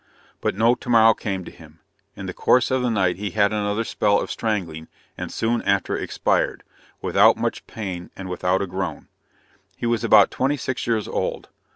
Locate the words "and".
5.15-5.31, 8.15-8.27